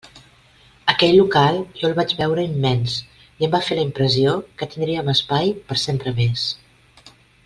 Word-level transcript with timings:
Aquell 0.93 1.17
local 1.17 1.59
jo 1.81 1.85
el 1.89 1.93
vaig 1.99 2.15
veure 2.21 2.45
immens 2.55 2.95
i 3.43 3.47
em 3.49 3.53
va 3.59 3.61
fer 3.69 3.77
la 3.81 3.85
impressió 3.89 4.33
que 4.63 4.69
tindríem 4.75 5.13
espai 5.17 5.57
per 5.69 5.79
sempre 5.87 6.19
més. 6.23 6.49